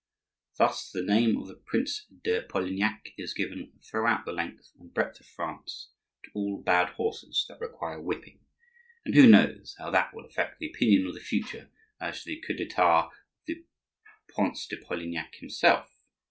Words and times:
Thus, 0.57 0.89
the 0.89 1.03
name 1.03 1.37
of 1.37 1.47
the 1.47 1.53
Prince 1.57 2.07
de 2.23 2.41
Polignac 2.41 3.13
is 3.19 3.35
given 3.35 3.73
throughout 3.83 4.25
the 4.25 4.31
length 4.33 4.71
and 4.79 4.91
breadth 4.91 5.19
of 5.19 5.27
France 5.27 5.91
to 6.23 6.31
all 6.33 6.57
bad 6.63 6.93
horses 6.93 7.45
that 7.47 7.59
require 7.61 8.01
whipping; 8.01 8.39
and 9.05 9.13
who 9.13 9.27
knows 9.29 9.75
how 9.77 9.91
that 9.91 10.11
will 10.11 10.25
affect 10.25 10.57
the 10.57 10.65
opinion 10.71 11.05
of 11.05 11.13
the 11.13 11.19
future 11.19 11.69
as 11.99 12.23
to 12.23 12.31
the 12.31 12.41
coup 12.41 12.55
d'Etat 12.55 13.09
of 13.09 13.11
the 13.45 13.63
Prince 14.27 14.65
de 14.65 14.77
Polignac 14.77 15.35
himself? 15.35 16.01